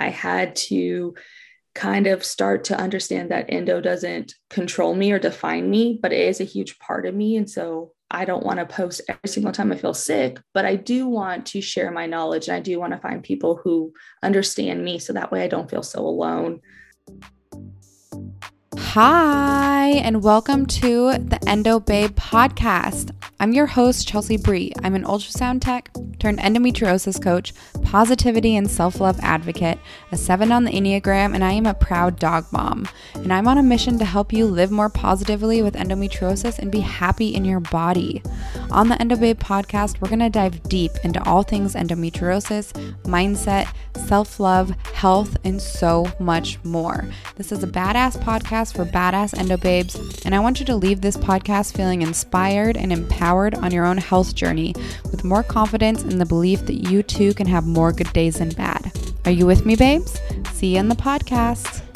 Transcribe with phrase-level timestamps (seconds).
[0.00, 1.14] I had to
[1.74, 6.26] kind of start to understand that endo doesn't control me or define me, but it
[6.26, 7.36] is a huge part of me.
[7.36, 10.74] And so I don't want to post every single time I feel sick, but I
[10.74, 13.92] do want to share my knowledge and I do want to find people who
[14.22, 16.60] understand me so that way I don't feel so alone.
[18.94, 23.14] Hi, and welcome to the Endo Babe podcast.
[23.38, 24.72] I'm your host, Chelsea Bree.
[24.82, 29.78] I'm an ultrasound tech turned endometriosis coach, positivity and self love advocate,
[30.12, 32.88] a seven on the Enneagram, and I am a proud dog mom.
[33.14, 36.80] And I'm on a mission to help you live more positively with endometriosis and be
[36.80, 38.22] happy in your body.
[38.70, 42.72] On the Endo Babe podcast, we're going to dive deep into all things endometriosis,
[43.04, 43.72] mindset,
[44.06, 47.08] self love, health, and so much more.
[47.36, 51.02] This is a badass podcast for badass endo babes, and I want you to leave
[51.02, 54.74] this podcast feeling inspired and empowered on your own health journey
[55.10, 58.48] with more confidence in the belief that you too can have more good days than
[58.50, 58.90] bad.
[59.26, 60.18] Are you with me, babes?
[60.52, 61.89] See you in the podcast.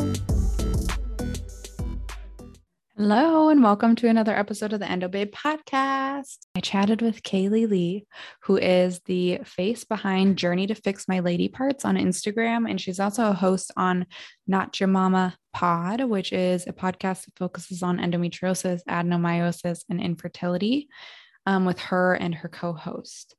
[2.97, 6.39] Hello, and welcome to another episode of the Endo Babe podcast.
[6.55, 8.07] I chatted with Kailey Lee,
[8.43, 12.71] who is the face behind Journey to Fix My Lady Parts on Instagram.
[12.71, 14.07] And she's also a host on
[14.47, 20.87] Not Cha Momma Pod, which is a podcast that focuses on endometriosis, adenomyosis, and infertility
[21.47, 23.35] um, with her and her co host.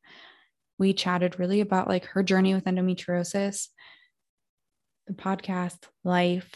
[0.78, 3.70] We chatted really about like her journey with endometriosis,
[5.08, 6.52] the podcast, life,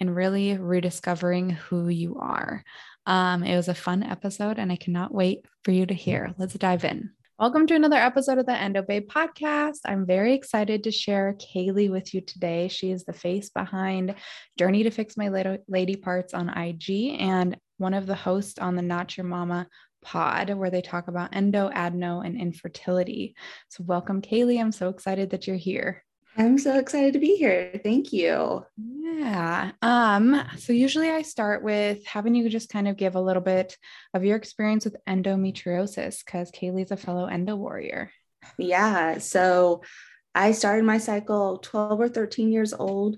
[0.00, 2.62] and really rediscovering who you are.
[3.06, 6.34] Um, it was a fun episode, and I cannot wait for you to hear.
[6.38, 7.10] Let's dive in.
[7.38, 9.80] Welcome to another episode of the Endo Babe podcast.
[9.84, 12.68] I'm very excited to share Kailey with you today.
[12.68, 14.14] She is the face behind
[14.58, 15.28] Journey to Fix My
[15.68, 19.68] Lady Parts on IG and one of the hosts on the Not Cha Momma
[20.02, 23.34] pod, where they talk about endo, adeno, and infertility.
[23.68, 24.58] So, welcome, Kailey.
[24.58, 26.05] I'm so excited that you're here.
[26.38, 27.80] I'm so excited to be here.
[27.82, 28.64] Thank you.
[28.76, 29.72] Yeah.
[29.80, 33.76] Um, so usually I start with having you just kind of give a little bit
[34.12, 38.10] of your experience with endometriosis because Kailey's a fellow endo warrior.
[38.58, 39.18] Yeah.
[39.18, 39.82] So
[40.34, 43.16] I started my cycle 12 or 13 years old.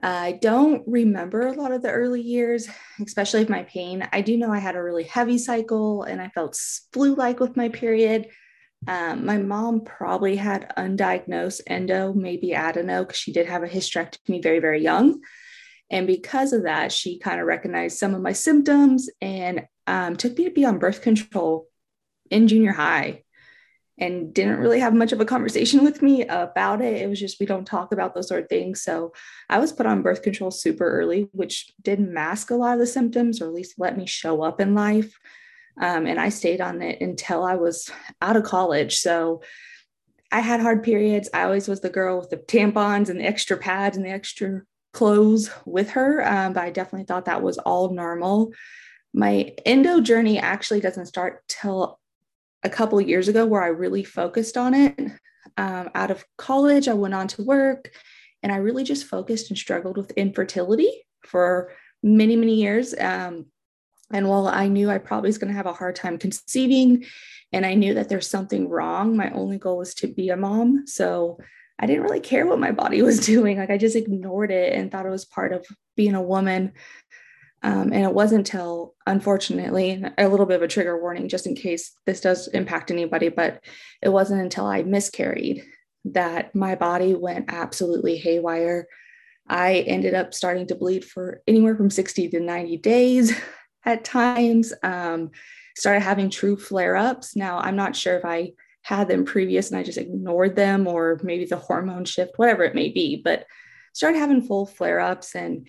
[0.00, 2.68] I don't remember a lot of the early years,
[3.00, 4.06] especially with my pain.
[4.12, 6.60] I do know I had a really heavy cycle and I felt
[6.92, 8.28] flu like with my period.
[8.86, 14.42] Um, my mom probably had undiagnosed endo, maybe adeno, because she did have a hysterectomy
[14.42, 15.20] very, very young.
[15.90, 20.36] And because of that, she kind of recognized some of my symptoms and um, took
[20.36, 21.68] me to be on birth control
[22.30, 23.22] in junior high
[23.98, 27.00] and didn't really have much of a conversation with me about it.
[27.00, 28.82] It was just, we don't talk about those sort of things.
[28.82, 29.12] So
[29.48, 32.86] I was put on birth control super early, which did mask a lot of the
[32.86, 35.16] symptoms or at least let me show up in life.
[35.80, 37.90] Um, and I stayed on it until I was
[38.22, 38.96] out of college.
[38.98, 39.42] So
[40.30, 41.28] I had hard periods.
[41.32, 44.62] I always was the girl with the tampons and the extra pads and the extra
[44.92, 46.26] clothes with her.
[46.26, 48.52] Um, but I definitely thought that was all normal.
[49.12, 52.00] My endo journey actually doesn't start till
[52.62, 54.98] a couple years ago where I really focused on it.
[55.56, 57.90] Um, out of college, I went on to work
[58.42, 62.94] and I really just focused and struggled with infertility for many, many years.
[62.98, 63.46] Um,
[64.14, 67.04] and while I knew I probably was going to have a hard time conceiving
[67.52, 70.86] and I knew that there's something wrong, my only goal was to be a mom.
[70.86, 71.38] So
[71.80, 73.58] I didn't really care what my body was doing.
[73.58, 75.66] Like I just ignored it and thought it was part of
[75.96, 76.72] being a woman.
[77.64, 81.56] Um, and it wasn't until, unfortunately, a little bit of a trigger warning, just in
[81.56, 83.64] case this does impact anybody, but
[84.00, 85.64] it wasn't until I miscarried
[86.04, 88.86] that my body went absolutely haywire.
[89.48, 93.32] I ended up starting to bleed for anywhere from 60 to 90 days
[93.84, 95.30] at times, um,
[95.76, 97.36] started having true flare ups.
[97.36, 98.52] Now, I'm not sure if I
[98.82, 102.74] had them previous and I just ignored them or maybe the hormone shift, whatever it
[102.74, 103.46] may be, but
[103.92, 105.66] started having full flare ups and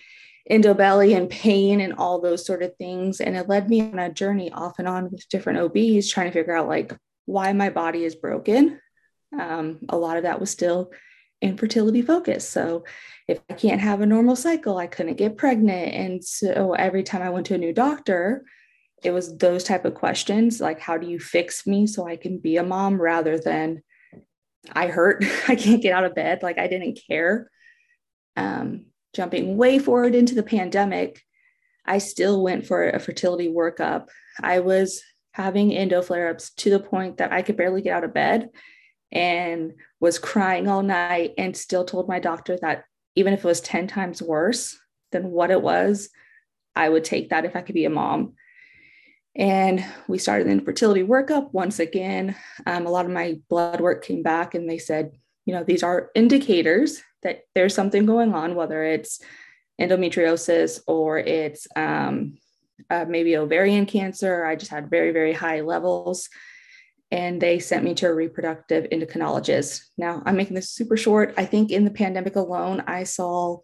[0.49, 3.21] endobelly and pain and all those sort of things.
[3.21, 6.33] And it led me on a journey off and on with different OBs trying to
[6.33, 6.95] figure out like
[7.25, 8.79] why my body is broken.
[9.37, 10.91] Um, a lot of that was still
[11.45, 12.49] infertility focused.
[12.49, 12.83] So
[13.27, 15.93] if I can't have a normal cycle, I couldn't get pregnant.
[15.93, 18.45] And so every time I went to a new doctor,
[19.03, 22.39] it was those type of questions like how do you fix me so I can
[22.39, 23.83] be a mom rather than
[24.71, 27.49] I hurt, I can't get out of bed, like I didn't care.
[28.35, 31.21] Um, jumping way forward into the pandemic,
[31.85, 34.07] I still went for a fertility workup.
[34.41, 35.01] I was
[35.33, 38.49] having endo flare ups to the point that I could barely get out of bed
[39.15, 42.83] and was crying all night and still told my doctor that
[43.15, 44.77] even if it was 10 times worse
[45.13, 46.09] than what it was,
[46.75, 48.33] I would take that if I could be a mom.
[49.37, 52.35] And we started the infertility workup once again.
[52.65, 55.11] Um, a lot of my blood work came back and they said,
[55.45, 59.21] you know, these are indicators that there's something going on, whether it's
[59.79, 62.37] endometriosis or it's um,
[62.89, 64.45] uh, maybe ovarian cancer.
[64.45, 66.29] I just had very, very high levels.
[67.11, 69.81] And they sent me to a reproductive endocrinologist.
[69.97, 71.33] Now, I'm making this super short.
[71.37, 73.59] I think in the pandemic alone, I saw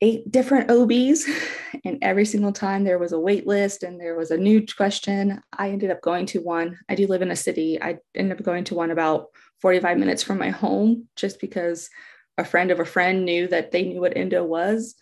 [0.00, 1.28] eight different OBs,
[1.84, 5.40] and every single time there was a wait list and there was a new question.
[5.52, 6.78] I ended up going to one.
[6.88, 7.80] I do live in a city.
[7.80, 9.26] I ended up going to one about
[9.60, 11.90] 45 minutes from my home just because
[12.38, 14.94] a friend of a friend knew that they knew what endo was.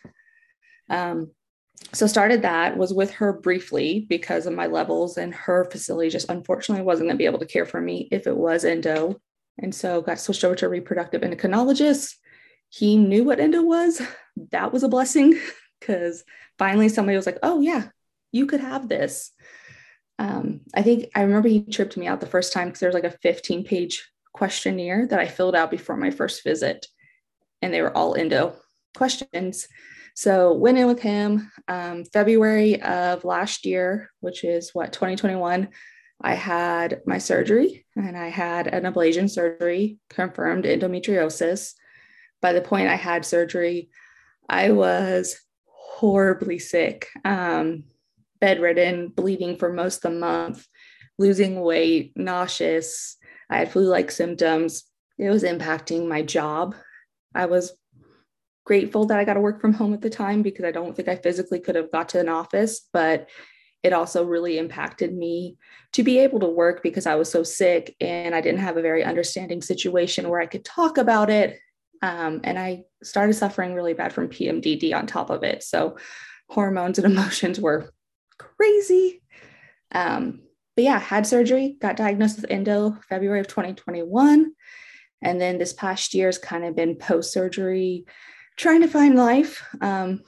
[0.90, 1.30] Um,
[1.92, 6.28] so started that was with her briefly because of my levels and her facility just
[6.28, 9.20] unfortunately wasn't going to be able to care for me if it was endo.
[9.58, 12.14] And so got switched over to a reproductive endocrinologist.
[12.68, 14.02] He knew what endo was.
[14.50, 15.38] That was a blessing
[15.80, 16.24] because
[16.58, 17.88] finally somebody was like oh yeah
[18.32, 19.32] you could have this.
[20.20, 22.94] Um, i think i remember he tripped me out the first time because there was
[22.94, 26.86] like a 15 page questionnaire that i filled out before my first visit
[27.62, 28.56] and they were all endo
[28.96, 29.68] questions
[30.18, 35.68] so went in with him um, February of last year, which is what 2021.
[36.20, 41.74] I had my surgery and I had an ablation surgery, confirmed endometriosis.
[42.42, 43.90] By the point I had surgery,
[44.48, 45.36] I was
[45.66, 47.84] horribly sick, um,
[48.40, 50.66] bedridden, bleeding for most of the month,
[51.16, 53.18] losing weight, nauseous.
[53.48, 54.82] I had flu like symptoms.
[55.16, 56.74] It was impacting my job.
[57.36, 57.77] I was
[58.68, 61.08] grateful that I got to work from home at the time because I don't think
[61.08, 63.30] I physically could have got to an office, but
[63.82, 65.56] it also really impacted me
[65.94, 68.82] to be able to work because I was so sick and I didn't have a
[68.82, 71.58] very understanding situation where I could talk about it.
[72.02, 75.62] Um, and I started suffering really bad from PMDD on top of it.
[75.62, 75.96] So
[76.50, 77.90] hormones and emotions were
[78.38, 79.22] crazy.
[79.92, 80.42] Um,
[80.76, 84.52] but yeah, had surgery, got diagnosed with endo February of 2021.
[85.22, 88.04] And then this past year has kind of been post surgery
[88.58, 89.64] trying to find life.
[89.80, 90.22] Um,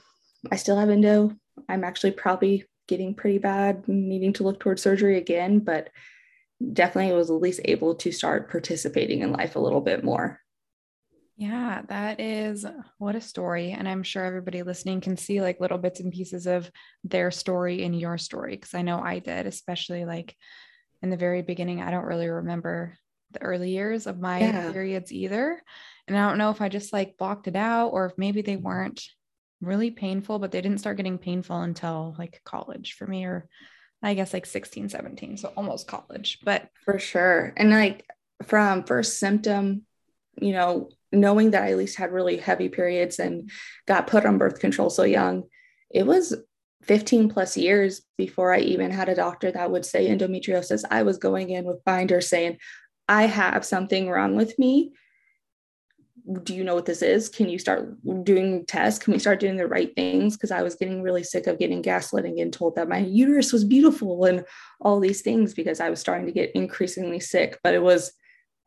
[0.51, 1.35] I still have endo.
[1.69, 5.89] I'm actually probably getting pretty bad, needing to look towards surgery again, but
[6.73, 10.39] definitely was at least able to start participating in life a little bit more.
[11.37, 12.65] Yeah, that is
[12.99, 13.71] what a story.
[13.71, 16.69] And I'm sure everybody listening can see like little bits and pieces of
[17.03, 18.57] their story in your story.
[18.57, 20.35] Cause I know I did, especially like
[21.01, 21.81] in the very beginning.
[21.81, 22.95] I don't really remember
[23.31, 24.71] the early years of my yeah.
[24.71, 25.61] periods either.
[26.07, 28.57] And I don't know if I just like blocked it out or if maybe they
[28.57, 29.03] weren't
[29.61, 33.47] really painful, but they didn't start getting painful until like college for me, or
[34.01, 35.37] I guess like 16, 17.
[35.37, 37.53] So almost college, but for sure.
[37.55, 38.05] And like
[38.43, 39.83] from first symptom,
[40.41, 43.51] you know, knowing that I at least had really heavy periods and
[43.87, 45.43] got put on birth control so young,
[45.89, 46.35] it was
[46.83, 50.83] 15 plus years before I even had a doctor that would say endometriosis.
[50.89, 52.57] I was going in with binders saying,
[53.07, 54.93] I have something wrong with me
[56.33, 57.29] do you know what this is?
[57.29, 59.03] Can you start doing tests?
[59.03, 60.35] Can we start doing the right things?
[60.35, 63.53] Because I was getting really sick of getting gaslit and getting told that my uterus
[63.53, 64.45] was beautiful and
[64.79, 67.59] all these things because I was starting to get increasingly sick.
[67.63, 68.13] But it was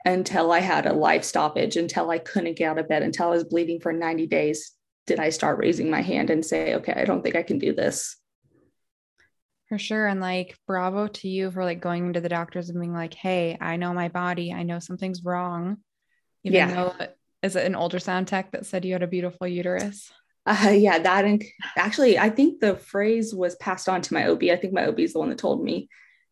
[0.04, 3.30] until I had a life stoppage, until I couldn't get out of bed, until I
[3.30, 4.72] was bleeding for 90 days,
[5.06, 7.74] did I start raising my hand and say, okay, I don't think I can do
[7.74, 8.16] this.
[9.68, 10.06] For sure.
[10.06, 13.56] And like, bravo to you for like going to the doctors and being like, hey,
[13.60, 14.52] I know my body.
[14.52, 15.78] I know something's wrong.
[16.44, 16.74] Even yeah.
[16.74, 17.06] though
[17.44, 20.10] is it an ultrasound tech that said you had a beautiful uterus?
[20.46, 21.42] Uh, yeah, that and
[21.76, 24.44] actually, I think the phrase was passed on to my OB.
[24.44, 25.88] I think my OB is the one that told me.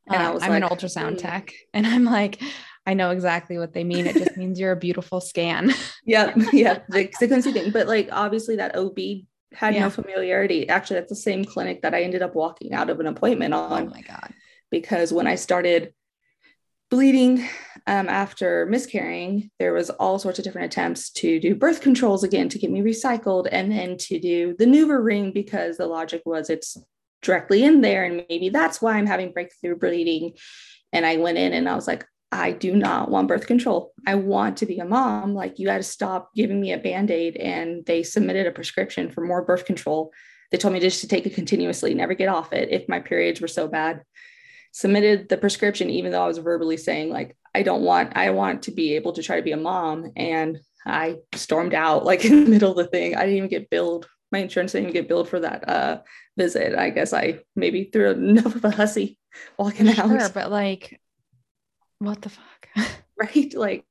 [0.08, 1.16] And uh, I was I'm like, an ultrasound hmm.
[1.16, 2.40] tech, and I'm like,
[2.87, 4.06] I know exactly what they mean.
[4.06, 5.72] It just means you're a beautiful scan.
[6.04, 7.70] yep, yeah, the, the thing.
[7.70, 8.98] But like, obviously, that OB
[9.54, 9.80] had yeah.
[9.80, 10.68] no familiarity.
[10.68, 13.82] Actually, that's the same clinic that I ended up walking out of an appointment on.
[13.82, 14.32] Oh my god!
[14.70, 15.94] Because when I started
[16.90, 17.48] bleeding
[17.86, 22.48] um, after miscarrying, there was all sorts of different attempts to do birth controls again
[22.48, 26.76] to get me recycled, and then to do the NuvaRing because the logic was it's
[27.22, 30.34] directly in there, and maybe that's why I'm having breakthrough bleeding.
[30.92, 33.92] And I went in and I was like, I do not want birth control.
[34.06, 35.34] I want to be a mom.
[35.34, 37.36] Like, you got to stop giving me a band aid.
[37.36, 40.12] And they submitted a prescription for more birth control.
[40.50, 43.40] They told me just to take it continuously, never get off it if my periods
[43.40, 44.02] were so bad
[44.72, 48.62] submitted the prescription even though I was verbally saying like I don't want I want
[48.64, 52.44] to be able to try to be a mom and I stormed out like in
[52.44, 53.14] the middle of the thing.
[53.14, 54.09] I didn't even get billed.
[54.30, 56.00] My insurance didn't even get billed for that uh
[56.37, 56.78] visit.
[56.78, 59.18] I guess I maybe threw enough of a hussy
[59.59, 60.35] walking sure, out.
[60.35, 61.00] But like
[61.99, 62.68] what the fuck?
[63.16, 63.54] right?
[63.54, 63.85] Like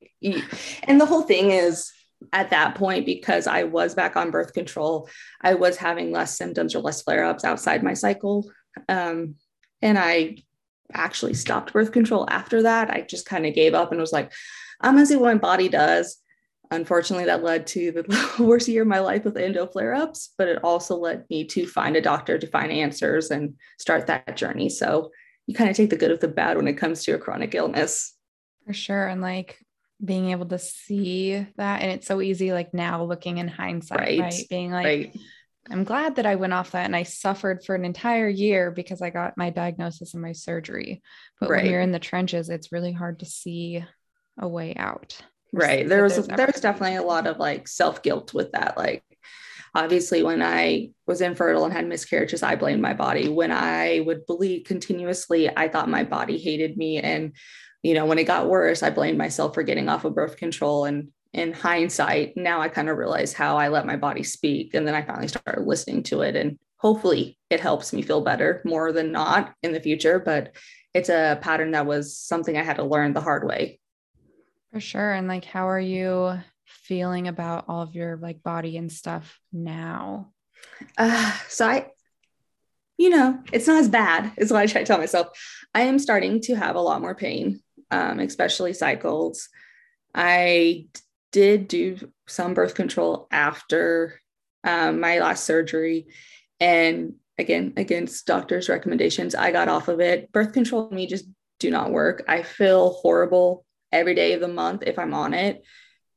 [0.84, 1.92] and the whole thing is
[2.34, 5.10] at that point because I was back on birth control,
[5.42, 8.50] I was having less symptoms or less flare-ups outside my cycle.
[8.88, 9.36] Um,
[9.82, 10.38] and I
[10.94, 12.90] actually stopped birth control after that.
[12.90, 14.32] I just kind of gave up and was like,
[14.82, 16.18] I'm gonna see what my body does.
[16.72, 20.48] unfortunately, that led to the worst year of my life with endo flare ups, but
[20.48, 24.70] it also led me to find a doctor to find answers and start that journey.
[24.70, 25.12] So
[25.48, 27.56] you kind of take the good of the bad when it comes to a chronic
[27.56, 28.16] illness.
[28.66, 29.08] For sure.
[29.08, 29.60] And like
[30.04, 31.82] being able to see that.
[31.82, 34.20] And it's so easy, like now looking in hindsight, right?
[34.20, 34.44] right?
[34.50, 35.16] Being like, right.
[35.70, 39.02] I'm glad that I went off that and I suffered for an entire year because
[39.02, 41.02] I got my diagnosis and my surgery.
[41.40, 41.64] But right.
[41.64, 43.86] when you're in the trenches, it's really hard to see
[44.40, 45.18] a way out.
[45.54, 45.88] Right.
[45.88, 48.76] There was there's, there's definitely a lot of like self-guilt with that.
[48.76, 49.04] Like
[49.76, 53.30] obviously when I was infertile and had miscarriages, I blamed my body.
[53.30, 56.98] When I would bleed continuously, I thought my body hated me.
[56.98, 57.34] And,
[57.84, 60.86] you know, when it got worse, I blamed myself for getting off of birth control
[60.86, 64.74] and in hindsight, now I kind of realize how I let my body speak.
[64.74, 66.36] And then I finally started listening to it.
[66.36, 70.20] And hopefully it helps me feel better more than not in the future.
[70.20, 70.56] But
[70.94, 73.80] it's a pattern that was something I had to learn the hard way.
[74.74, 75.14] For sure.
[75.14, 80.32] And like, how are you feeling about all of your like body and stuff now?
[80.98, 81.88] Uh, so I,
[82.98, 85.28] you know, it's not as bad, is what I try to tell myself.
[85.74, 89.48] I am starting to have a lot more pain, um, especially cycles.
[90.14, 90.88] I
[91.32, 91.98] did do
[92.28, 94.20] some birth control after
[94.64, 96.08] um, my last surgery.
[96.60, 100.32] And again, against doctors' recommendations, I got off of it.
[100.32, 101.26] Birth control me just
[101.60, 102.24] do not work.
[102.28, 105.64] I feel horrible every day of the month if I'm on it.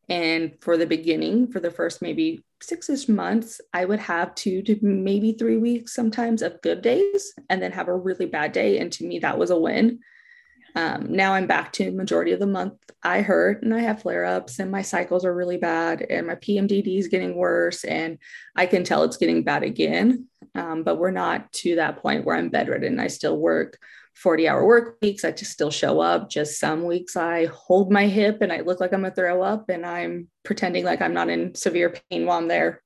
[0.08, 4.62] And for the beginning, for the first maybe six ish months, I would have two
[4.62, 8.78] to maybe three weeks sometimes of good days and then have a really bad day.
[8.78, 10.00] And to me, that was a win.
[10.74, 12.74] Um, now I'm back to majority of the month.
[13.02, 16.34] I hurt and I have flare ups and my cycles are really bad and my
[16.34, 18.18] PMDD is getting worse and
[18.56, 20.26] I can tell it's getting bad again.
[20.54, 22.98] Um, but we're not to that point where I'm bedridden.
[22.98, 23.78] I still work
[24.14, 25.24] 40 hour work weeks.
[25.24, 26.30] I just still show up.
[26.30, 29.68] Just some weeks I hold my hip and I look like I'm gonna throw up
[29.68, 32.83] and I'm pretending like I'm not in severe pain while I'm there.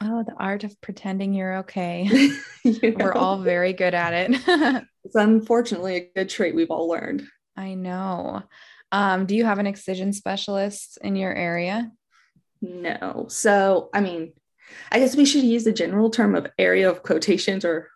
[0.00, 2.04] Oh, the art of pretending you're okay.
[2.64, 2.92] you know?
[3.04, 4.40] We're all very good at it.
[5.04, 7.26] it's unfortunately a good trait we've all learned.
[7.56, 8.42] I know.
[8.90, 11.92] Um, do you have an excision specialist in your area?
[12.60, 13.26] No.
[13.28, 14.32] So, I mean,
[14.90, 17.90] I guess we should use the general term of area of quotations or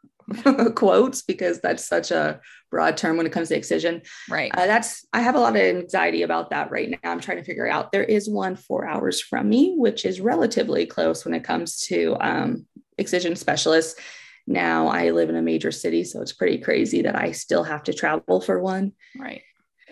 [0.75, 2.41] quotes because that's such a
[2.71, 4.03] broad term when it comes to excision.
[4.29, 4.51] Right.
[4.55, 7.11] Uh, that's I have a lot of anxiety about that right now.
[7.11, 7.93] I'm trying to figure out.
[7.93, 12.17] There is one four hours from me, which is relatively close when it comes to
[12.21, 14.01] um, excision specialists.
[14.47, 17.83] Now I live in a major city, so it's pretty crazy that I still have
[17.85, 18.93] to travel for one.
[19.19, 19.43] Right.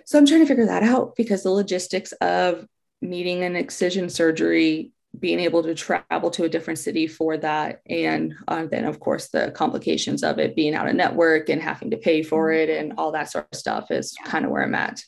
[0.07, 2.67] So I'm trying to figure that out because the logistics of
[3.03, 7.81] needing an excision surgery being able to travel to a different city for that.
[7.89, 11.91] And uh, then of course the complications of it being out of network and having
[11.91, 14.31] to pay for it and all that sort of stuff is yeah.
[14.31, 15.03] kind of where i'm at.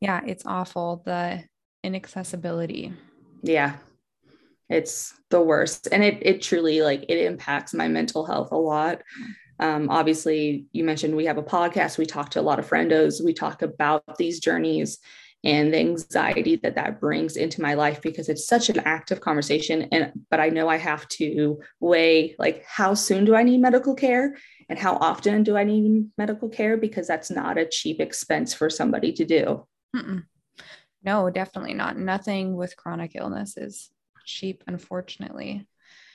[0.00, 1.44] Yeah it's awful the
[1.84, 2.92] inaccessibility.
[3.42, 3.76] Yeah.
[4.70, 5.88] It's the worst.
[5.92, 9.02] And it, it truly like it impacts my mental health a lot.
[9.60, 11.98] Um, obviously you mentioned we have a podcast.
[11.98, 13.22] We talk to a lot of friendos.
[13.22, 14.98] We talk about these journeys
[15.44, 19.88] and the anxiety that that brings into my life because it's such an active conversation.
[19.92, 23.94] And but i know i have to weigh like how soon do i need medical
[23.94, 24.36] care?
[24.68, 26.76] And how often do i need medical care?
[26.76, 29.66] Because that's not a cheap expense for somebody to do.
[29.94, 30.24] Mm-mm.
[31.02, 31.98] no definitely not.
[31.98, 33.90] Nothing with chronic illness is
[34.24, 35.66] cheap unfortunately.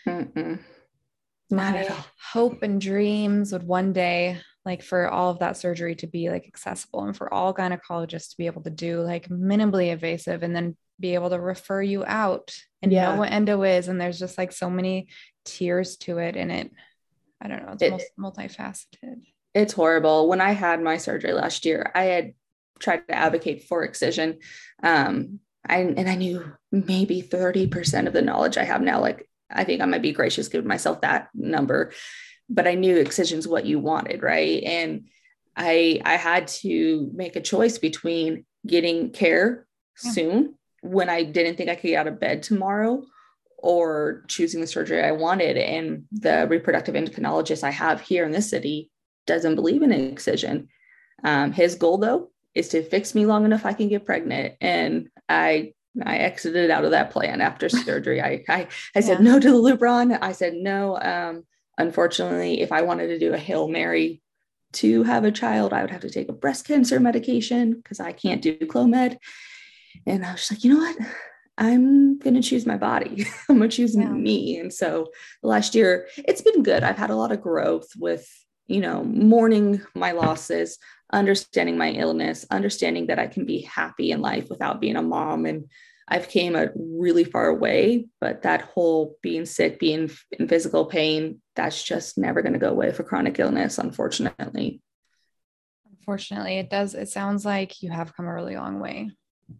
[0.08, 0.60] Mm-mm.
[1.52, 1.88] my
[2.32, 6.46] hope and dreams would one day like for all of that surgery to be like
[6.46, 10.78] accessible and for all gynecologists to be able to do like minimally invasive and then
[11.00, 13.12] be able to refer you out and yeah.
[13.12, 13.88] know what endo is.
[13.88, 15.08] And there's just like so many
[15.44, 16.72] tiers to it and it
[17.42, 19.24] i don't know it's it, multifaceted.
[19.56, 20.30] It's horrible.
[20.30, 22.34] When i had my surgery last year i had
[22.80, 24.38] tried to advocate for excision
[24.84, 29.64] um I, and i knew maybe 30% of the knowledge i have now like i
[29.64, 31.92] think i might be gracious giving myself that number
[32.50, 34.64] but I knew excision's what you wanted, right?
[34.64, 35.06] And
[35.56, 39.68] I I had to make a choice between getting care
[40.04, 40.12] yeah.
[40.12, 43.04] soon when I didn't think I could get out of bed tomorrow
[43.58, 45.58] or choosing the surgery I wanted.
[45.58, 48.90] And the reproductive endocrinologist I have here in this city
[49.28, 50.70] doesn't believe in an excision.
[51.24, 54.56] Um, his goal though is to fix me long enough I can get pregnant.
[54.62, 55.74] And I
[56.06, 58.22] I exited out of that plan after surgery.
[58.22, 59.32] I I, I said yeah.
[59.32, 60.18] no to the Lupron.
[60.22, 60.98] I said no.
[60.98, 61.44] Um,
[61.80, 64.22] Unfortunately, if I wanted to do a Hail Mary
[64.74, 68.12] to have a child, I would have to take a breast cancer medication because I
[68.12, 69.18] can't do Clomid.
[70.06, 70.98] And I was just like, you know what?
[71.58, 73.26] I'm going to choose my body.
[73.50, 74.10] I'm going to choose yeah.
[74.10, 74.58] me.
[74.58, 75.08] And so
[75.42, 76.84] the last year, it's been good.
[76.84, 78.30] I've had a lot of growth with,
[78.68, 80.78] you know, mourning my losses,
[81.12, 85.46] understanding my illness, understanding that I can be happy in life without being a mom
[85.46, 85.70] and
[86.10, 91.40] I've came a really far way, but that whole being sick, being in physical pain,
[91.56, 94.82] that's just never going to go away for chronic illness, unfortunately.
[96.00, 96.96] Unfortunately, it does.
[96.96, 99.12] It sounds like you have come a really long way.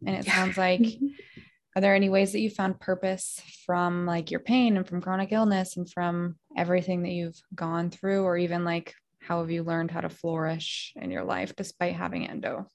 [0.06, 0.82] And it sounds like,
[1.76, 5.32] are there any ways that you found purpose from like your pain and from chronic
[5.32, 9.92] illness and from everything that you've gone through, or even like how have you learned
[9.92, 12.66] how to flourish in your life despite having endo?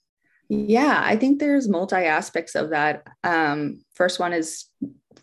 [0.48, 3.06] Yeah, I think there's multi aspects of that.
[3.22, 4.66] Um, first one is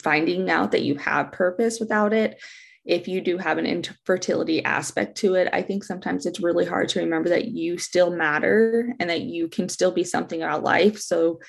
[0.02, 2.42] finding out that you have purpose without it.
[2.84, 6.90] If you do have an infertility aspect to it, I think sometimes it's really hard
[6.90, 10.98] to remember that you still matter and that you can still be something about life.
[11.00, 11.40] So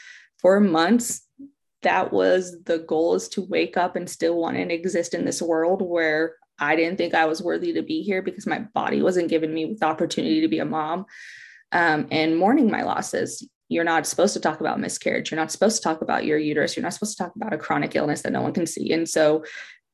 [0.40, 1.26] for months,
[1.82, 5.40] that was the goal is to wake up and still want to exist in this
[5.40, 9.30] world where I didn't think I was worthy to be here because my body wasn't
[9.30, 11.06] giving me the opportunity to be a mom.
[11.72, 15.30] Um, and mourning my losses you're not supposed to talk about miscarriage.
[15.30, 16.76] You're not supposed to talk about your uterus.
[16.76, 18.92] You're not supposed to talk about a chronic illness that no one can see.
[18.92, 19.44] And so,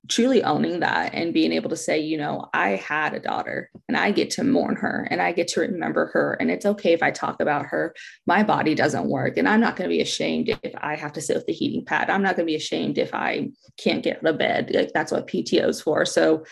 [0.08, 3.96] truly owning that and being able to say, you know, I had a daughter and
[3.96, 6.34] I get to mourn her and I get to remember her.
[6.40, 7.94] And it's okay if I talk about her.
[8.26, 9.36] My body doesn't work.
[9.36, 11.84] And I'm not going to be ashamed if I have to sit with the heating
[11.84, 12.08] pad.
[12.08, 14.70] I'm not going to be ashamed if I can't get out of bed.
[14.72, 16.04] Like that's what PTO is for.
[16.04, 16.44] So,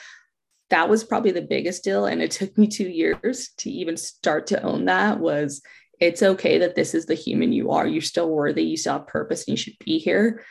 [0.68, 4.48] that was probably the biggest deal and it took me 2 years to even start
[4.48, 5.62] to own that was
[6.00, 7.86] it's okay that this is the human you are.
[7.86, 8.64] You're still worthy.
[8.64, 10.44] You still have purpose and you should be here.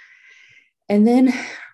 [0.90, 1.34] And then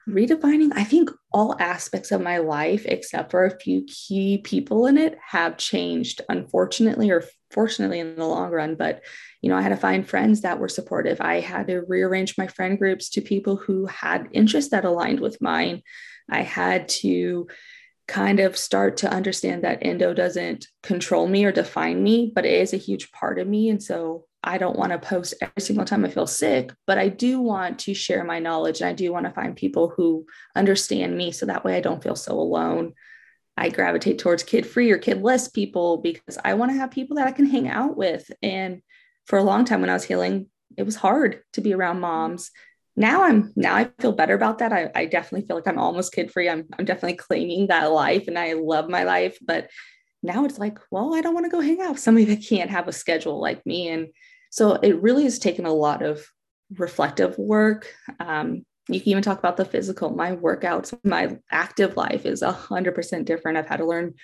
[0.09, 4.97] redefining, I think all aspects of my life, except for a few key people in
[4.97, 8.75] it, have changed, unfortunately or fortunately in the long run.
[8.75, 9.03] But,
[9.41, 11.21] you know, I had to find friends that were supportive.
[11.21, 15.41] I had to rearrange my friend groups to people who had interests that aligned with
[15.41, 15.83] mine.
[16.29, 17.47] I had to
[18.08, 22.53] kind of start to understand that endo doesn't control me or define me, but it
[22.53, 23.70] is a huge part of me.
[23.70, 27.10] And so I don't want to post every single time I feel sick, but I
[27.10, 31.15] do want to share my knowledge and I do want to find people who understand
[31.15, 32.93] me so that way I don't feel so alone.
[33.55, 37.28] I gravitate towards kid free or kidless people because I want to have people that
[37.28, 38.32] I can hang out with.
[38.41, 38.82] And
[39.25, 40.47] for a long time when I was healing,
[40.78, 42.49] it was hard to be around moms
[42.95, 44.73] now I'm now I feel better about that.
[44.73, 46.49] I, I definitely feel like I'm almost kid free.
[46.49, 49.38] I'm I'm definitely claiming that life and I love my life.
[49.41, 49.69] But
[50.23, 52.69] now it's like, well, I don't want to go hang out with somebody that can't
[52.69, 53.89] have a schedule like me.
[53.89, 54.08] And
[54.51, 56.25] so it really has taken a lot of
[56.77, 57.93] reflective work.
[58.19, 60.10] Um, you can even talk about the physical.
[60.10, 63.58] My workouts, my active life is a hundred percent different.
[63.58, 64.15] I've had to learn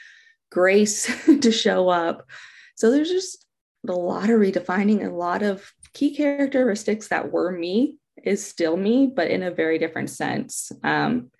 [0.52, 1.10] grace
[1.42, 2.28] to show up.
[2.76, 3.46] So there's just
[3.88, 9.12] a lot of redefining a lot of key characteristics that were me is still me,
[9.14, 10.72] but in a very different sense.
[10.84, 11.32] Um,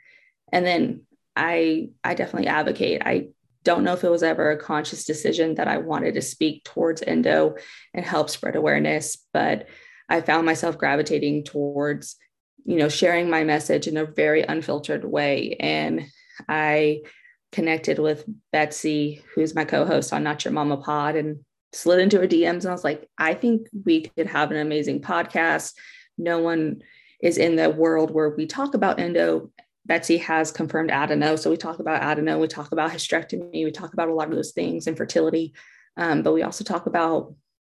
[0.52, 1.02] and then
[1.36, 3.02] I I definitely advocate.
[3.06, 3.30] I
[3.64, 7.02] don't know if it was ever a conscious decision that I wanted to speak towards
[7.02, 7.56] endo
[7.94, 9.68] and help spread awareness, but
[10.10, 12.16] I found myself gravitating towards,
[12.64, 15.58] you know, sharing my message in a very unfiltered way.
[15.60, 16.06] And
[16.48, 17.02] I
[17.52, 21.40] connected with Betsy, who's my co-host on Not Cha Momma Pod, and
[21.74, 22.62] slid into her DMs.
[22.62, 25.74] And I was like, I think we could have an amazing podcast
[26.18, 26.82] no one
[27.22, 29.52] is in the world where we talk about endo.
[29.86, 31.36] Betsy has confirmed adeno.
[31.36, 34.36] So we talk about adeno, we talk about hysterectomy, we talk about a lot of
[34.36, 35.54] those things, infertility.
[35.96, 37.34] Um, but we also talk about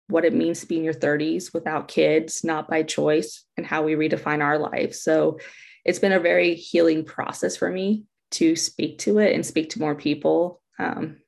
[0.09, 3.83] what it means to be in your 30s without kids, not by choice, and how
[3.83, 5.01] we redefine our lives.
[5.03, 5.39] So
[5.85, 9.81] it's been a very healing process for me to speak to it and speak to
[9.81, 10.61] more people.
[10.79, 11.19] Um,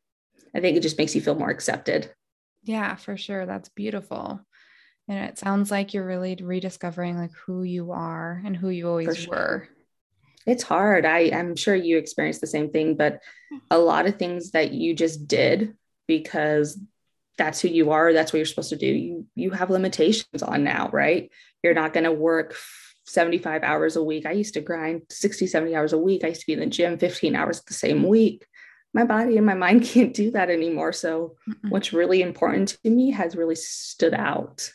[0.55, 2.12] I think it just makes you feel more accepted.
[2.64, 3.46] Yeah, for sure.
[3.46, 4.40] That's beautiful.
[5.08, 9.16] And it sounds like you're really rediscovering like who you are and who you always
[9.16, 9.30] sure.
[9.30, 9.68] were.
[10.46, 11.04] It's hard.
[11.04, 13.20] I, I'm sure you experienced the same thing, but
[13.70, 16.78] a lot of things that you just did because
[17.38, 18.86] that's who you are, that's what you're supposed to do.
[18.86, 21.30] You you have limitations on now, right?
[21.62, 22.54] You're not going to work
[23.06, 24.26] 75 hours a week.
[24.26, 26.24] I used to grind 60, 70 hours a week.
[26.24, 28.46] I used to be in the gym 15 hours the same week.
[28.94, 30.92] My body and my mind can't do that anymore.
[30.92, 31.70] So, Mm-mm.
[31.70, 34.70] what's really important to me has really stood out.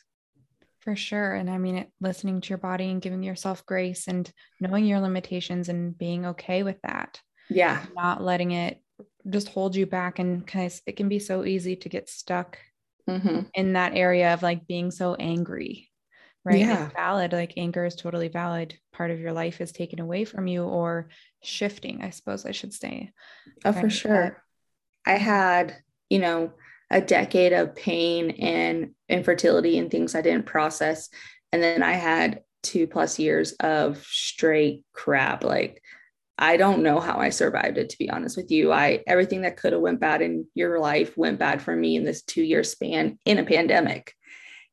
[0.87, 1.33] For sure.
[1.33, 5.01] And I mean, it, listening to your body and giving yourself grace and knowing your
[5.01, 7.19] limitations and being okay with that.
[7.49, 7.83] Yeah.
[7.93, 8.81] Not letting it
[9.29, 10.19] just hold you back.
[10.19, 12.57] And of, it can be so easy to get stuck
[13.05, 13.41] mm-hmm.
[13.53, 15.89] in that area of like being so angry.
[16.45, 16.59] Right.
[16.59, 16.85] Yeah.
[16.85, 17.33] It's valid.
[17.33, 18.73] Like anger is totally valid.
[18.93, 21.09] Part of your life is taken away from you or
[21.43, 23.11] shifting, I suppose I should say.
[23.65, 24.41] Oh, for sure.
[25.05, 25.75] I had,
[26.09, 26.53] you know,
[26.89, 31.09] a decade of pain and infertility and things I didn't process.
[31.51, 35.43] And then I had two plus years of straight crap.
[35.43, 35.81] Like
[36.37, 38.71] I don't know how I survived it, to be honest with you.
[38.71, 42.03] I everything that could have went bad in your life went bad for me in
[42.03, 44.13] this two year span in a pandemic.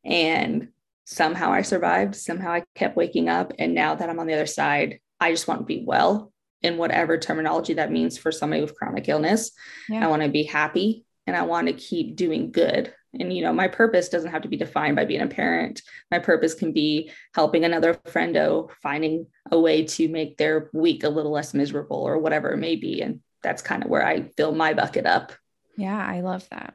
[0.04, 0.68] And
[1.06, 2.16] somehow I survived.
[2.16, 3.52] Somehow I kept waking up.
[3.58, 6.76] And now that I'm on the other side, I just want to be well in
[6.76, 9.50] whatever terminology that means for somebody with chronic illness.
[9.88, 10.04] Yeah.
[10.04, 12.92] I want to be happy and I want to keep doing good.
[13.18, 15.82] And, you know, my purpose doesn't have to be defined by being a parent.
[16.10, 21.08] My purpose can be helping another friendo finding a way to make their week a
[21.08, 23.02] little less miserable or whatever it may be.
[23.02, 25.32] And that's kind of where I fill my bucket up.
[25.76, 26.74] Yeah, I love that.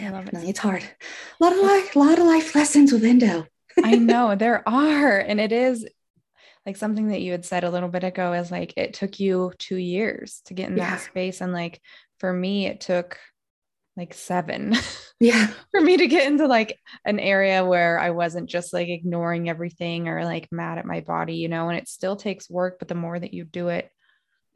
[0.00, 0.34] I love it.
[0.34, 0.84] It's hard.
[1.40, 3.46] A lot of life, a lot of life lessons with endo.
[3.82, 5.18] I know there are.
[5.18, 5.86] And it is
[6.64, 9.52] like something that you had said a little bit ago is like it took you
[9.58, 10.90] two years to get in yeah.
[10.90, 11.40] that space.
[11.40, 11.80] And like
[12.20, 13.18] for me, it took
[13.96, 14.74] like seven.
[15.20, 15.52] Yeah.
[15.70, 20.08] for me to get into like an area where I wasn't just like ignoring everything
[20.08, 22.96] or like mad at my body, you know, and it still takes work, but the
[22.96, 23.88] more that you do it,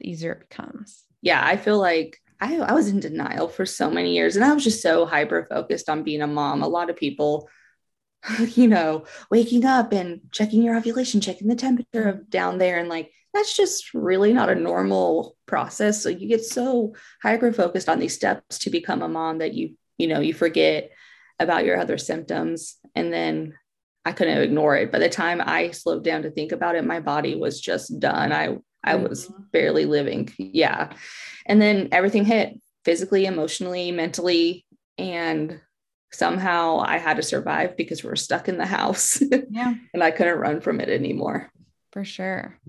[0.01, 1.05] the easier it becomes.
[1.21, 1.41] Yeah.
[1.41, 4.65] I feel like I, I was in denial for so many years and I was
[4.65, 6.63] just so hyper focused on being a mom.
[6.63, 7.47] A lot of people,
[8.39, 12.89] you know, waking up and checking your ovulation, checking the temperature of down there and
[12.89, 16.01] like that's just really not a normal process.
[16.01, 19.75] So you get so hyper focused on these steps to become a mom that you,
[19.97, 20.91] you know, you forget
[21.39, 22.77] about your other symptoms.
[22.95, 23.53] And then
[24.05, 24.91] I couldn't ignore it.
[24.91, 28.31] By the time I slowed down to think about it, my body was just done.
[28.31, 29.43] I I was mm-hmm.
[29.51, 30.29] barely living.
[30.37, 30.93] Yeah.
[31.45, 34.65] And then everything hit physically, emotionally, mentally.
[34.97, 35.59] And
[36.11, 39.21] somehow I had to survive because we were stuck in the house.
[39.49, 39.73] Yeah.
[39.93, 41.51] and I couldn't run from it anymore.
[41.91, 42.59] For sure.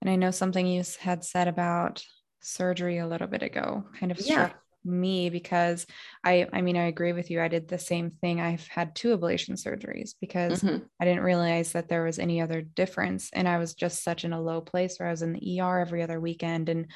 [0.00, 2.02] And I know something you had said about
[2.40, 4.90] surgery a little bit ago kind of struck yeah.
[4.90, 5.84] me because
[6.24, 7.40] I I mean I agree with you.
[7.40, 8.40] I did the same thing.
[8.40, 10.84] I've had two ablation surgeries because mm-hmm.
[11.00, 14.32] I didn't realize that there was any other difference and I was just such in
[14.32, 16.86] a low place where I was in the ER every other weekend and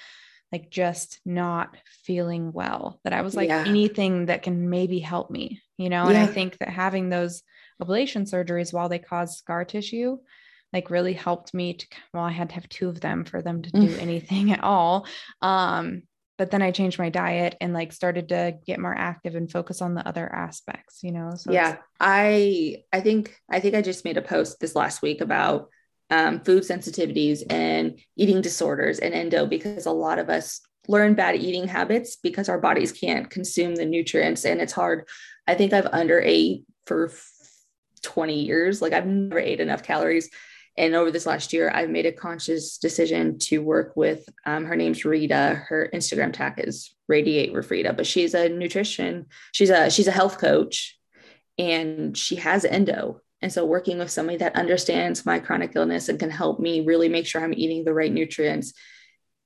[0.53, 3.65] like just not feeling well that I was like yeah.
[3.67, 6.07] anything that can maybe help me, you know?
[6.07, 7.43] And I think that having those
[7.81, 10.19] ablation surgeries while they cause scar tissue
[10.73, 13.63] like really helped me to well i had to have two of them for them
[13.63, 15.07] to do anything at all
[15.43, 16.03] um
[16.39, 19.83] but then i changed my diet and like started to get more active and focus
[19.83, 24.05] on the other aspects you know so yeah i i think i think i just
[24.05, 25.69] made a post this last week about
[26.13, 31.37] um, food sensitivities and eating disorders and endo because a lot of us learn bad
[31.37, 35.07] eating habits because our bodies can't consume the nutrients and it's hard.
[35.47, 37.13] I think i've under ate for
[38.03, 40.31] 20 years like i've never ate enough calories
[40.81, 44.77] and over this last year, I've made a conscious decision to work with um, her
[44.77, 45.63] name's Rita.
[45.69, 50.13] Her Instagram tag is Radiate with Rita, but she's a nutrition, she's a she's a
[50.13, 50.99] health coach
[51.59, 53.21] and she has endo.
[53.43, 57.11] And so working with somebody that understands my chronic illness and can help me really
[57.11, 58.73] make sure I'm eating the right nutrients.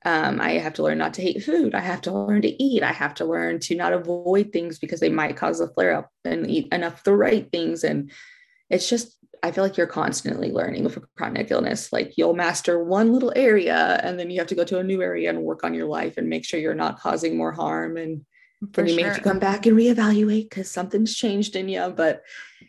[0.05, 1.75] Um, I have to learn not to hate food.
[1.75, 2.85] I have to learn to eat.
[2.85, 6.11] I have to learn to not avoid things because they might cause a flare up
[6.25, 7.83] and eat enough the right things.
[7.83, 8.13] And
[8.71, 11.93] it's just I feel like you're constantly learning with a chronic illness.
[11.93, 15.03] Like you'll master one little area and then you have to go to a new
[15.03, 17.99] area and work on your life and make sure you're not causing more harm.
[17.99, 18.25] And
[18.73, 19.03] For then you sure.
[19.03, 21.93] may have to come back and reevaluate because something's changed in you.
[21.95, 22.23] But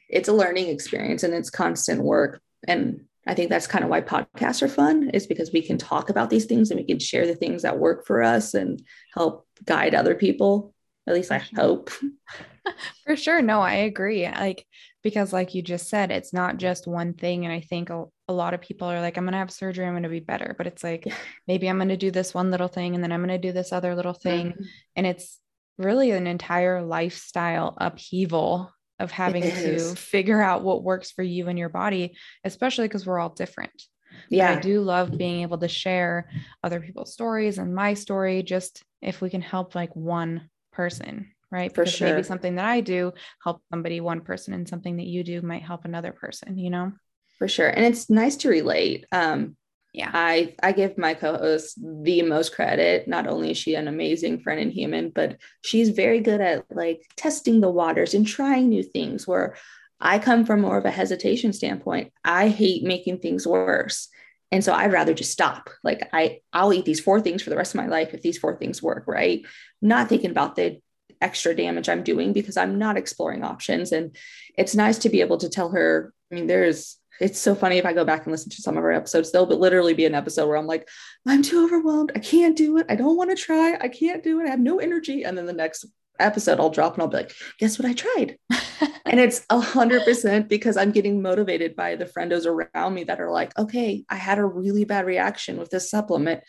[0.10, 2.42] it's a learning experience and it's constant work.
[2.68, 6.10] And I think that's kind of why podcasts are fun, is because we can talk
[6.10, 8.84] about these things and we can share the things that work for us and
[9.14, 10.74] help guide other people.
[11.08, 11.90] At least I hope.
[13.06, 13.42] For sure.
[13.42, 14.28] No, I agree.
[14.28, 14.66] Like
[15.06, 18.34] because like you just said it's not just one thing and i think a, a
[18.34, 20.56] lot of people are like i'm going to have surgery i'm going to be better
[20.58, 21.08] but it's like
[21.48, 23.54] maybe i'm going to do this one little thing and then i'm going to do
[23.54, 24.64] this other little thing mm-hmm.
[24.96, 25.40] and it's
[25.78, 31.60] really an entire lifestyle upheaval of having to figure out what works for you and
[31.60, 33.84] your body especially because we're all different.
[34.30, 36.30] Yeah but i do love being able to share
[36.64, 41.74] other people's stories and my story just if we can help like one person right?
[41.74, 42.10] For because sure.
[42.10, 43.14] maybe something that I do
[43.44, 46.92] help somebody, one person, and something that you do might help another person, you know?
[47.40, 47.70] For sure.
[47.70, 49.06] And it's nice to relate.
[49.12, 49.56] Um,
[49.94, 50.12] yeah.
[50.14, 53.08] I I give my co-host the most credit.
[53.08, 57.02] Not only is she an amazing friend and human, but she's very good at like
[57.16, 59.56] testing the waters and trying new things where
[60.02, 62.12] I come from more of a hesitation standpoint.
[62.26, 64.10] I hate making things worse.
[64.52, 65.70] And so I'd rather just stop.
[65.82, 68.38] Like I I'll eat these four things for the rest of my life if these
[68.38, 69.46] four things work, right?
[69.82, 70.82] Not thinking about the
[71.22, 73.92] extra damage I'm doing because I'm not exploring options.
[73.92, 74.16] And
[74.58, 77.86] it's nice to be able to tell her, I mean, there's, it's so funny if
[77.86, 80.48] I go back and listen to some of our episodes, there'll literally be an episode
[80.48, 80.90] where I'm like,
[81.26, 82.12] I'm too overwhelmed.
[82.16, 82.86] I can't do it.
[82.90, 83.78] I don't want to try.
[83.80, 84.48] I can't do it.
[84.48, 85.24] I have no energy.
[85.24, 85.86] And then the next
[86.20, 88.38] episode I'll drop and I'll be like, guess what I tried?
[89.06, 93.20] and it's a hundred percent because I'm getting motivated by the friendos around me that
[93.20, 96.42] are like, okay, I had a really bad reaction with this supplement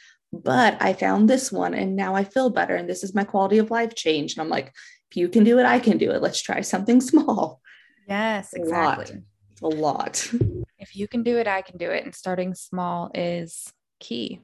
[0.43, 2.75] but I found this one and now I feel better.
[2.77, 4.35] And this is my quality of life change.
[4.35, 4.73] And I'm like,
[5.11, 6.23] if you can do it, I can do it.
[6.23, 7.61] Let's try something small.
[8.09, 9.23] Yes, exactly.
[9.63, 10.31] a lot.
[10.79, 12.05] If you can do it, I can do it.
[12.05, 14.41] And starting small is key.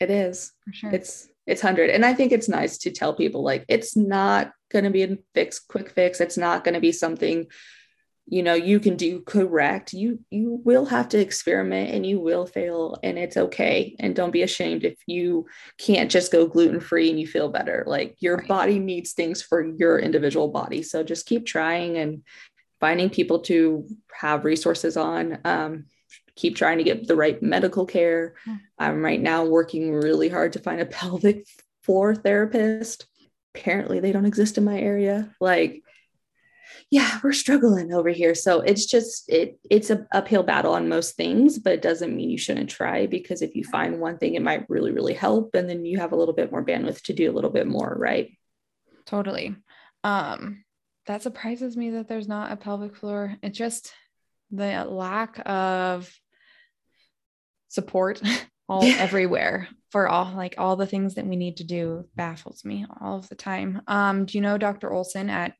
[0.00, 0.52] It is.
[0.64, 0.90] For sure.
[0.90, 4.84] It's it's 100 and i think it's nice to tell people like it's not going
[4.84, 7.46] to be a fix quick fix it's not going to be something
[8.28, 12.44] you know you can do correct you you will have to experiment and you will
[12.44, 15.46] fail and it's okay and don't be ashamed if you
[15.78, 18.48] can't just go gluten free and you feel better like your right.
[18.48, 22.22] body needs things for your individual body so just keep trying and
[22.80, 25.84] finding people to have resources on um,
[26.36, 28.34] keep trying to get the right medical care.
[28.44, 28.54] Hmm.
[28.78, 31.46] I'm right now working really hard to find a pelvic
[31.82, 33.06] floor therapist.
[33.54, 35.34] Apparently, they don't exist in my area.
[35.40, 35.82] Like,
[36.96, 38.34] yeah, we're struggling over here.
[38.34, 42.30] So it's just it it's a uphill battle on most things, but it doesn't mean
[42.30, 45.54] you shouldn't try because if you find one thing, it might really, really help.
[45.54, 47.94] And then you have a little bit more bandwidth to do a little bit more,
[47.98, 48.30] right?
[49.04, 49.54] Totally.
[50.04, 50.64] Um,
[51.04, 53.36] that surprises me that there's not a pelvic floor.
[53.42, 53.92] It's just
[54.50, 56.10] the lack of
[57.68, 58.22] support
[58.70, 58.96] all yeah.
[58.98, 63.18] everywhere for all like all the things that we need to do baffles me all
[63.18, 63.82] of the time.
[63.86, 64.90] Um, do you know Dr.
[64.90, 65.52] Olson at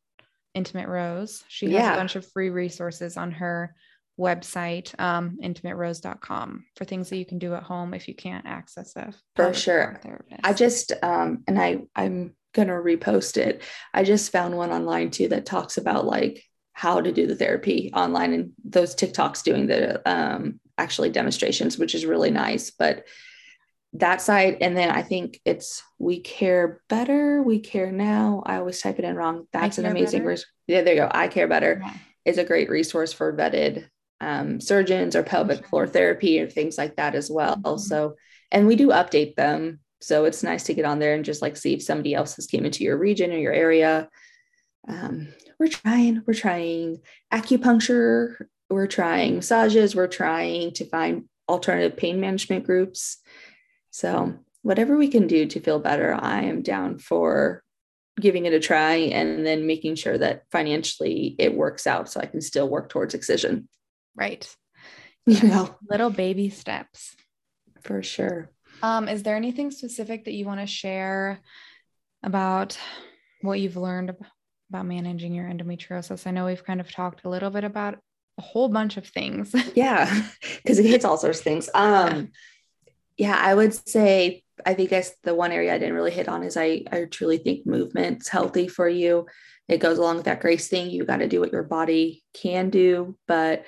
[0.57, 1.45] Intimate Rose?
[1.49, 1.93] She has yeah.
[1.93, 3.75] a bunch of free resources on her
[4.19, 8.97] website, um, intimaterose.com for things that you can do at home if you can't access
[8.97, 10.01] a for sure.
[10.03, 10.41] Therapist.
[10.43, 13.63] I just um and I I'm gonna repost it.
[13.93, 16.43] I just found one online too that talks about like
[16.73, 21.95] how to do the therapy online and those TikToks doing the um, actually demonstrations, which
[21.95, 22.71] is really nice.
[22.71, 23.05] But
[23.99, 28.43] that side, and then I think it's we care better, we care now.
[28.47, 29.47] I always type it in wrong.
[29.53, 31.09] That's an amazing res- yeah, there you go.
[31.09, 31.95] iCareBetter yeah.
[32.25, 33.89] is a great resource for vetted
[34.21, 35.69] um, surgeons or pelvic sure.
[35.69, 37.57] floor therapy or things like that as well.
[37.57, 37.79] Mm-hmm.
[37.79, 38.17] So,
[38.51, 39.81] and we do update them.
[40.01, 42.47] So it's nice to get on there and just like see if somebody else has
[42.47, 44.09] came into your region or your area.
[44.89, 45.29] Um,
[45.59, 47.01] we're trying, we're trying
[47.33, 48.37] acupuncture,
[48.69, 53.19] we're trying massages, we're trying to find alternative pain management groups.
[53.97, 57.63] So, whatever we can do to feel better, I am down for
[58.21, 62.27] giving it a try and then making sure that financially it works out so I
[62.27, 63.71] can still work towards excision.
[64.15, 64.47] Right.
[65.29, 67.17] You know, little baby steps.
[67.83, 68.49] For sure.
[68.81, 71.41] Um, is there anything specific that you want to share
[72.23, 72.79] about
[73.41, 74.15] what you've learned
[74.71, 76.29] about managing your endometriosis?
[76.29, 77.99] I know we've kind of talked a little bit about
[78.39, 79.53] a whole bunch of things.
[79.75, 80.29] yeah,
[80.63, 81.69] because it hits all sorts of things.
[81.75, 82.31] Um,
[83.17, 86.43] yeah, I would say I think guess the one area I didn't really hit on
[86.43, 89.27] is I I truly think movement's healthy for you.
[89.69, 90.91] It goes along with that grace thing.
[90.91, 93.65] You got to do what your body can do, but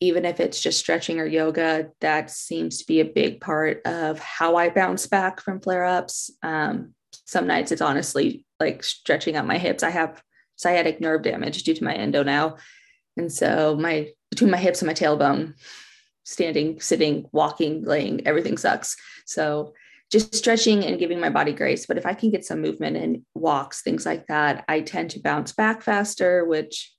[0.00, 4.18] even if it's just stretching or yoga, that seems to be a big part of
[4.20, 6.30] how I bounce back from flare ups.
[6.42, 9.82] Um, some nights it's honestly like stretching out my hips.
[9.82, 10.22] I have
[10.56, 12.56] sciatic nerve damage due to my endo now.
[13.16, 15.54] And so my between my hips and my tailbone,
[16.28, 18.96] standing, sitting, walking, laying, everything sucks.
[19.24, 19.72] So
[20.12, 21.86] just stretching and giving my body grace.
[21.86, 25.22] But if I can get some movement and walks, things like that, I tend to
[25.22, 26.92] bounce back faster, which,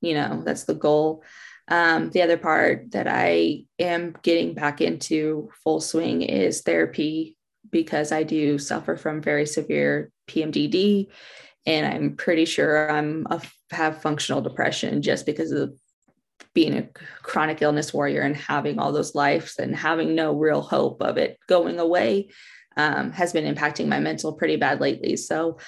[0.00, 1.24] you know, that's the goal.
[1.68, 7.36] Um, the other part that I am getting back into full swing is therapy
[7.70, 11.08] because I do suffer from very severe PMDD
[11.66, 15.78] and I'm pretty sure I'm a, have functional depression just because of
[16.54, 16.88] being a
[17.22, 21.38] chronic illness warrior and having all those lives and having no real hope of it
[21.48, 22.28] going away
[22.76, 25.16] um, has been impacting my mental pretty bad lately.
[25.16, 25.58] So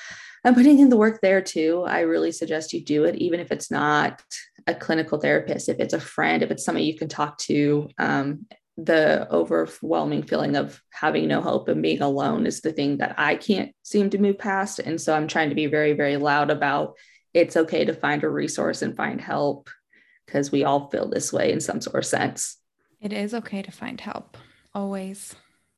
[0.44, 1.85] I'm putting in the work there too.
[1.87, 4.23] I really suggest you do it, even if it's not
[4.66, 8.47] a clinical therapist, if it's a friend, if it's somebody you can talk to um,
[8.77, 13.37] the overwhelming feeling of having no hope and being alone is the thing that I
[13.37, 14.81] can't seem to move past.
[14.81, 16.94] And so I'm trying to be very, very loud about
[17.33, 19.70] it's okay to find a resource and find help
[20.27, 22.57] because we all feel this way in some sort of sense.
[23.01, 24.37] It is okay to find help
[24.75, 25.35] always.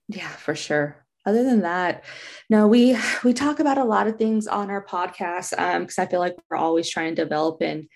[0.09, 1.05] Yeah, for sure.
[1.25, 2.05] Other than that,
[2.49, 6.07] no, we we talk about a lot of things on our podcast because um, I
[6.07, 7.89] feel like we're always trying to develop and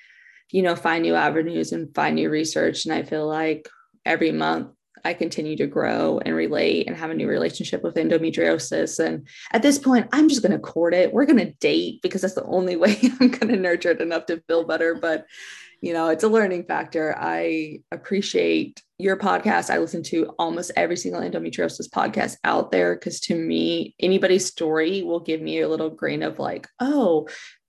[0.51, 2.85] you know find new avenues and find new research.
[2.85, 3.69] And I feel like
[4.05, 4.73] every month
[5.05, 8.99] I continue to grow and relate and have a new relationship with endometriosis.
[9.05, 11.13] And at this point, I'm just going to court it.
[11.13, 14.27] We're going to date because that's the only way I'm going to nurture it enough
[14.27, 14.95] to feel better.
[14.95, 15.27] But,
[15.81, 17.16] you know, it's a learning factor.
[17.19, 19.71] I appreciate your podcast.
[19.71, 25.03] I listen to almost every single endometriosis podcast out there because to me, anybody's story
[25.03, 27.29] will give me a little grain of like, oh,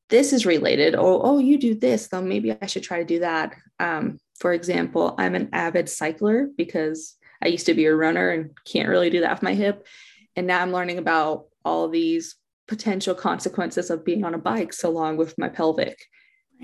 [0.09, 0.93] this is related.
[0.93, 2.07] Oh, oh, you do this.
[2.07, 3.55] So maybe I should try to do that.
[3.79, 8.51] Um, for example, I'm an avid cycler because I used to be a runner and
[8.65, 9.87] can't really do that with my hip.
[10.35, 12.35] And now I'm learning about all these
[12.67, 15.97] potential consequences of being on a bike so long with my pelvic.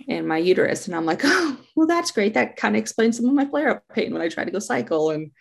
[0.08, 0.88] In my uterus.
[0.88, 2.34] And I'm like, oh, well, that's great.
[2.34, 4.60] That kind of explains some of my flare up pain when I try to go
[4.60, 5.12] cycle.
[5.12, 5.32] And,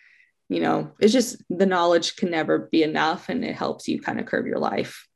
[0.49, 4.19] you know, it's just the knowledge can never be enough and it helps you kind
[4.19, 5.07] of curve your life.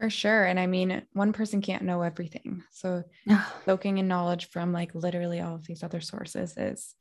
[0.00, 0.44] For sure.
[0.44, 2.62] And I mean, one person can't know everything.
[2.72, 3.04] So
[3.66, 6.94] soaking in knowledge from like literally all of these other sources is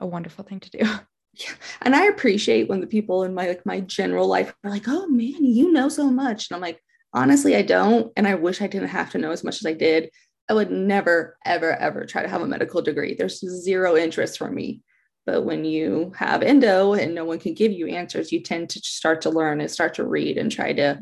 [0.00, 0.84] a wonderful thing to do.
[1.36, 1.50] Yeah.
[1.82, 5.08] And I appreciate when the people in my like my general life are like, oh
[5.08, 6.48] man, you know so much.
[6.48, 6.80] And I'm like,
[7.12, 8.12] honestly, I don't.
[8.16, 10.10] And I wish I didn't have to know as much as I did.
[10.48, 13.14] I would never, ever, ever try to have a medical degree.
[13.14, 14.82] There's zero interest for me.
[15.26, 18.80] But when you have endo and no one can give you answers, you tend to
[18.80, 21.00] start to learn and start to read and try to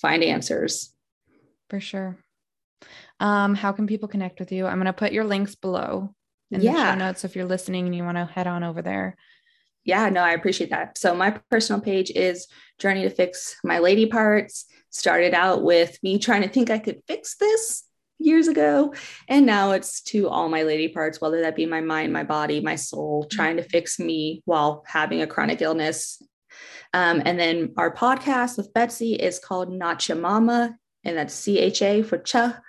[0.00, 0.94] find answers.
[1.70, 2.16] For sure.
[3.18, 4.66] Um, how can people connect with you?
[4.66, 6.14] I'm going to put your links below
[6.52, 6.72] in yeah.
[6.72, 9.16] the show notes if you're listening and you want to head on over there.
[9.84, 10.96] Yeah, no, I appreciate that.
[10.96, 12.46] So my personal page is
[12.78, 14.66] Journey to Fix My Lady Parts.
[14.90, 17.82] Started out with me trying to think I could fix this
[18.18, 18.94] years ago.
[19.28, 22.60] And now it's to all my lady parts, whether that be my mind, my body,
[22.60, 26.22] my soul, trying to fix me while having a chronic illness.
[26.92, 31.58] Um, and then our podcast with Betsy is called Not Cha Momma, and that's C
[31.58, 32.60] H A for Cha.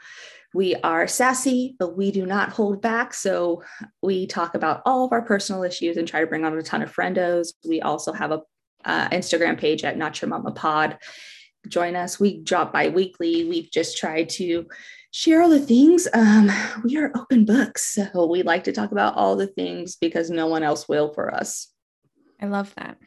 [0.53, 3.13] We are sassy, but we do not hold back.
[3.13, 3.61] So
[4.01, 6.81] we talk about all of our personal issues and try to bring on a ton
[6.81, 7.49] of friendos.
[7.67, 8.41] We also have a
[8.85, 10.97] uh, Instagram page at Not Cha Momma Pod.
[11.67, 12.19] Join us.
[12.19, 13.45] We drop bi weekly.
[13.45, 14.65] We've just tried to
[15.15, 16.09] share all the things.
[16.13, 16.51] Um,
[16.83, 17.93] we are open books.
[17.93, 21.33] So we like to talk about all the things because no one else will for
[21.33, 21.71] us.
[22.41, 22.97] I love that.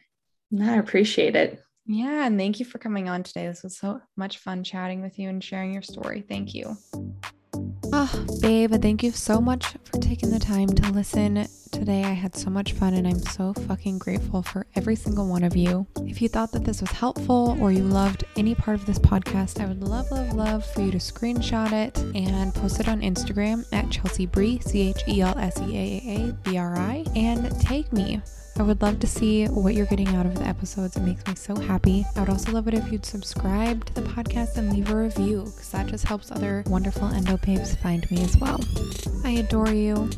[0.59, 1.61] I appreciate it.
[1.85, 2.25] Yeah.
[2.25, 3.45] And thank you for coming on today.
[3.45, 6.25] This was so much fun chatting with you and sharing your story.
[6.27, 6.77] Thank you.
[7.91, 12.03] Oh, babe, thank you so much for taking the time to listen today.
[12.03, 15.55] I had so much fun and I'm so fucking grateful for every single one of
[15.55, 15.87] you.
[16.01, 19.59] If you thought that this was helpful or you loved any part of this podcast,
[19.59, 23.65] I would love, love, love for you to screenshot it and post it on Instagram
[23.73, 27.59] at Chelsea Brie, C H E L S E A A B R I, and
[27.59, 28.21] tag me
[28.59, 30.97] I would love to see what you're getting out of the episodes.
[30.97, 32.05] It makes me so happy.
[32.15, 35.45] I would also love it if you'd subscribe to the podcast and leave a review
[35.45, 38.59] because that just helps other wonderful endo babes find me as well.
[39.23, 40.09] I adore you,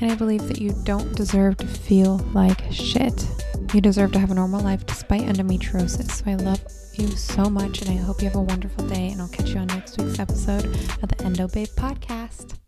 [0.00, 3.26] and I believe that you don't deserve to feel like shit.
[3.74, 6.10] You deserve to have a normal life despite endometriosis.
[6.10, 6.60] So I love
[6.94, 9.10] you so much, and I hope you have a wonderful day.
[9.10, 10.66] And I'll catch you on next week's episode
[11.02, 12.58] of the Endo Babe podcast.